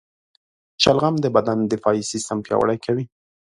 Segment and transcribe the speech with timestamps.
[0.83, 3.05] شلغم د بدن دفاعي سیستم پیاوړی کوي.